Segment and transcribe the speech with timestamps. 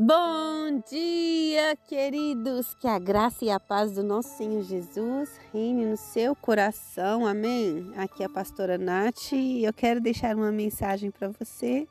[0.00, 2.72] Bom dia, queridos!
[2.74, 7.90] Que a graça e a paz do nosso Senhor Jesus reine no seu coração, amém?
[7.96, 11.88] Aqui é a pastora Nath e eu quero deixar uma mensagem para você.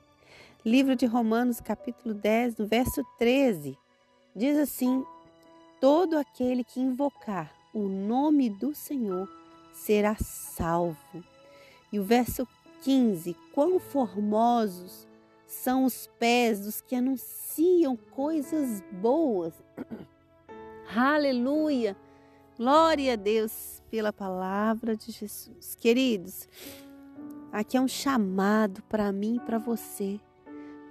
[0.66, 3.78] Livro de Romanos, capítulo 10, no verso 13,
[4.34, 5.04] diz assim:
[5.82, 9.28] Todo aquele que invocar o nome do Senhor
[9.74, 11.22] será salvo.
[11.92, 12.48] E o verso
[12.84, 15.07] 15: Quão formosos
[15.48, 19.54] são os pés dos que anunciam coisas boas.
[20.96, 21.98] Aleluia!
[22.56, 25.76] Glória a Deus pela palavra de Jesus.
[25.76, 26.48] Queridos,
[27.52, 30.20] aqui é um chamado para mim e para você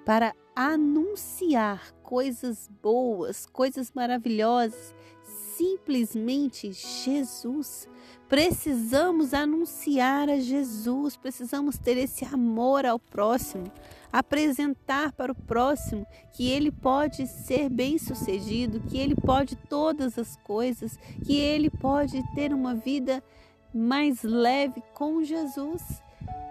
[0.06, 4.94] para anunciar coisas boas, coisas maravilhosas,
[5.56, 7.88] simplesmente Jesus.
[8.28, 13.70] Precisamos anunciar a Jesus, precisamos ter esse amor ao próximo,
[14.12, 20.98] apresentar para o próximo que ele pode ser bem-sucedido, que ele pode todas as coisas,
[21.24, 23.22] que ele pode ter uma vida
[23.72, 25.82] mais leve com Jesus.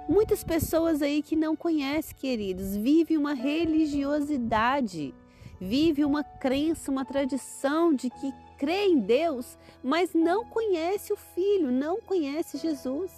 [0.07, 5.13] Muitas pessoas aí que não conhecem, queridos, vivem uma religiosidade,
[5.59, 11.71] vive uma crença, uma tradição de que crê em Deus, mas não conhece o Filho,
[11.71, 13.11] não conhece Jesus,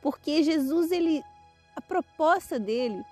[0.00, 1.22] porque Jesus ele
[1.76, 3.04] a proposta dele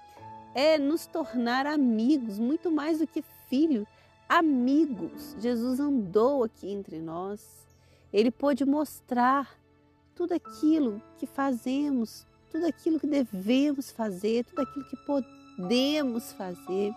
[0.55, 3.87] é nos tornar amigos, muito mais do que filho,
[4.29, 5.35] amigos.
[5.39, 7.67] Jesus andou aqui entre nós.
[8.13, 9.59] Ele pôde mostrar
[10.15, 16.95] tudo aquilo que fazemos, tudo aquilo que devemos fazer, tudo aquilo que podemos fazer.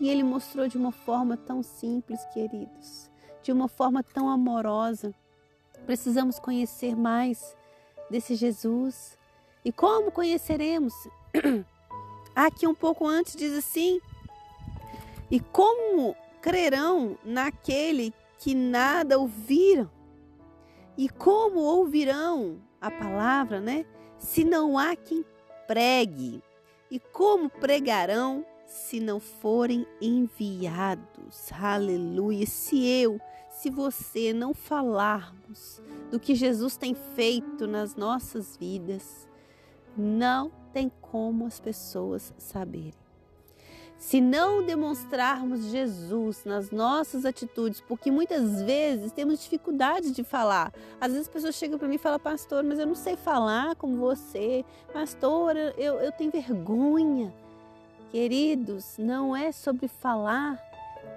[0.00, 3.10] E ele mostrou de uma forma tão simples, queridos,
[3.44, 5.14] de uma forma tão amorosa.
[5.84, 7.54] Precisamos conhecer mais
[8.10, 9.18] desse Jesus.
[9.62, 10.94] E como conheceremos?
[12.34, 14.00] Aqui um pouco antes diz assim:
[15.30, 19.90] E como crerão naquele que nada ouviram?
[20.96, 23.84] E como ouvirão a palavra, né?
[24.18, 25.24] Se não há quem
[25.66, 26.42] pregue.
[26.90, 31.50] E como pregarão se não forem enviados?
[31.52, 32.46] Aleluia.
[32.46, 33.20] Se eu,
[33.50, 39.28] se você não falarmos do que Jesus tem feito nas nossas vidas,
[39.96, 43.04] não tem como as pessoas saberem.
[43.96, 50.74] Se não demonstrarmos Jesus nas nossas atitudes, porque muitas vezes temos dificuldade de falar.
[51.00, 53.74] Às vezes as pessoas chegam para mim e falam, pastor, mas eu não sei falar
[53.76, 54.64] como você.
[54.92, 57.32] Pastor, eu, eu tenho vergonha.
[58.14, 60.56] Queridos, não é sobre falar,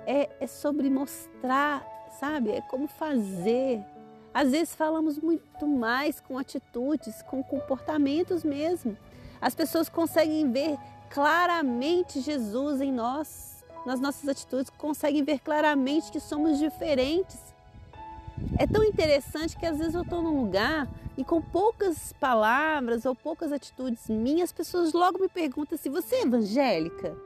[0.08, 1.86] é, é sobre mostrar,
[2.20, 2.50] sabe?
[2.50, 3.86] É como fazer.
[4.34, 8.98] Às vezes falamos muito mais com atitudes, com comportamentos mesmo.
[9.40, 10.76] As pessoas conseguem ver
[11.12, 17.38] claramente Jesus em nós, nas nossas atitudes, conseguem ver claramente que somos diferentes.
[18.58, 23.16] É tão interessante que às vezes eu estou num lugar e com poucas palavras ou
[23.16, 27.18] poucas atitudes minhas, as pessoas logo me perguntam se você é evangélica.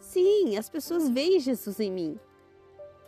[0.00, 2.18] Sim, as pessoas veem Jesus em mim.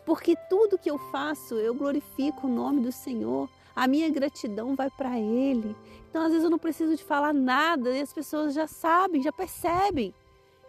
[0.04, 4.88] Porque tudo que eu faço, eu glorifico o nome do Senhor a minha gratidão vai
[4.88, 5.76] para Ele.
[6.08, 9.30] Então, às vezes, eu não preciso de falar nada e as pessoas já sabem, já
[9.30, 10.14] percebem.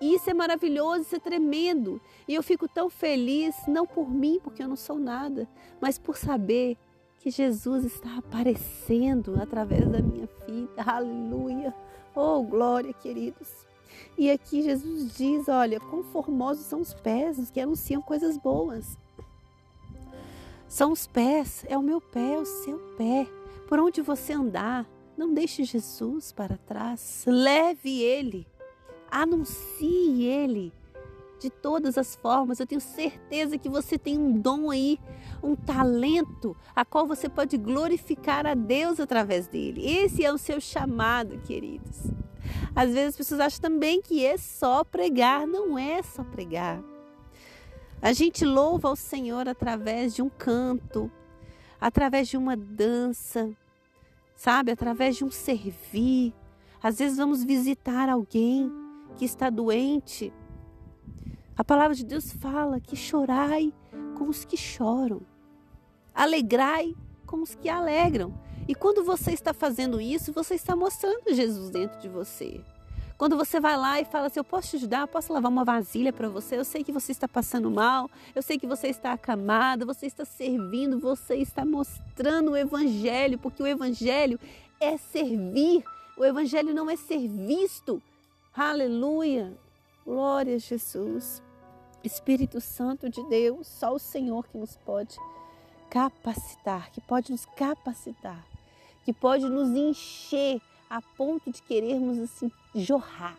[0.01, 2.01] E isso é maravilhoso, isso é tremendo.
[2.27, 5.47] E eu fico tão feliz, não por mim, porque eu não sou nada,
[5.79, 6.77] mas por saber
[7.19, 10.83] que Jesus está aparecendo através da minha vida.
[10.85, 11.73] Aleluia.
[12.16, 13.67] Oh, glória, queridos.
[14.17, 18.97] E aqui Jesus diz: olha, quão formosos são os pés que anunciam coisas boas.
[20.67, 23.27] São os pés, é o meu pé, é o seu pé.
[23.67, 24.85] Por onde você andar,
[25.17, 27.23] não deixe Jesus para trás.
[27.25, 28.47] Leve ele,
[29.09, 30.73] anuncie ele
[31.40, 32.59] de todas as formas.
[32.59, 35.00] Eu tenho certeza que você tem um dom aí,
[35.42, 39.86] um talento, a qual você pode glorificar a Deus através dele.
[39.86, 41.98] Esse é o seu chamado, queridos.
[42.75, 46.81] Às vezes as pessoas acham também que é só pregar, não é só pregar.
[48.02, 51.12] A gente louva ao Senhor através de um canto,
[51.81, 53.50] através de uma dança,
[54.36, 54.72] sabe?
[54.72, 56.33] Através de um servir.
[56.81, 58.72] Às vezes vamos visitar alguém
[59.16, 60.31] que está doente.
[61.57, 63.74] A palavra de Deus fala que chorai
[64.15, 65.24] com os que choram,
[66.13, 66.94] alegrai
[67.25, 68.31] com os que alegram.
[68.68, 72.62] E quando você está fazendo isso, você está mostrando Jesus dentro de você.
[73.18, 76.13] Quando você vai lá e fala assim: Eu posso te ajudar, posso lavar uma vasilha
[76.13, 79.83] para você, eu sei que você está passando mal, eu sei que você está acamado,
[79.83, 84.39] você está servindo, você está mostrando o Evangelho, porque o Evangelho
[84.80, 85.83] é servir,
[86.15, 88.00] o Evangelho não é ser visto.
[88.54, 89.57] Aleluia!
[90.06, 91.46] Glória a Jesus.
[92.03, 95.17] Espírito Santo de Deus, só o Senhor que nos pode
[95.89, 98.45] capacitar, que pode nos capacitar,
[99.03, 103.38] que pode nos encher a ponto de querermos assim jorrar,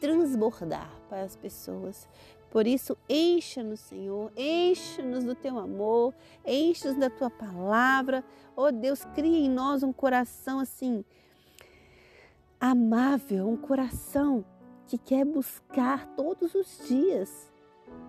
[0.00, 2.08] transbordar para as pessoas.
[2.50, 6.14] Por isso, encha-nos, Senhor, encha-nos do teu amor,
[6.46, 8.24] encha-nos da tua palavra.
[8.56, 11.04] Oh Deus, cria em nós um coração assim
[12.58, 14.44] amável, um coração
[14.86, 17.50] que quer buscar todos os dias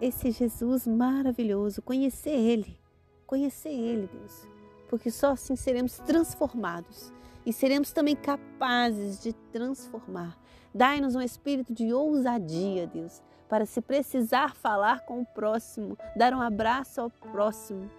[0.01, 2.79] esse Jesus maravilhoso, conhecer Ele,
[3.27, 4.47] conhecer Ele, Deus,
[4.89, 7.11] porque só assim seremos transformados
[7.45, 10.37] e seremos também capazes de transformar.
[10.73, 16.41] Dai-nos um espírito de ousadia, Deus, para se precisar falar com o próximo, dar um
[16.41, 17.89] abraço ao próximo,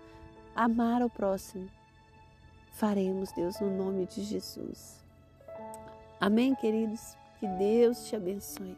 [0.55, 1.69] amar ao próximo.
[2.73, 5.05] Faremos, Deus, no nome de Jesus.
[6.21, 7.17] Amém, queridos?
[7.39, 8.77] Que Deus te abençoe.